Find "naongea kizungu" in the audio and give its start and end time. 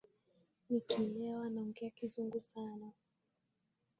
1.49-2.41